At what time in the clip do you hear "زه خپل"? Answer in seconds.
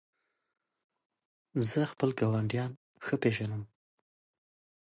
1.69-2.09